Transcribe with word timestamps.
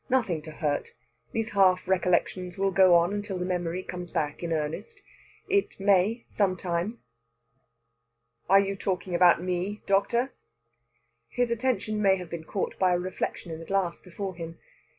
"Nothing 0.09 0.41
to 0.41 0.51
hurt. 0.51 0.95
These 1.31 1.49
half 1.51 1.87
recollections 1.87 2.57
will 2.57 2.71
go 2.71 2.95
on 2.95 3.13
until 3.13 3.37
the 3.37 3.45
memory 3.45 3.83
comes 3.83 4.09
back 4.09 4.41
in 4.41 4.51
earnest. 4.51 5.03
It 5.47 5.79
may 5.79 6.25
some 6.27 6.57
time." 6.57 6.97
"Are 8.49 8.59
you 8.59 8.75
talking 8.75 9.13
about 9.13 9.43
me, 9.43 9.83
doctor?" 9.85 10.33
His 11.29 11.51
attention 11.51 12.01
may 12.01 12.15
have 12.15 12.31
been 12.31 12.45
caught 12.45 12.79
by 12.79 12.95
a 12.95 12.97
reflection 12.97 13.51
in 13.51 13.61
a 13.61 13.65
glass 13.65 13.99
before 13.99 14.33
him. 14.33 14.57